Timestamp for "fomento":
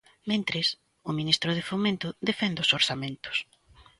1.69-2.07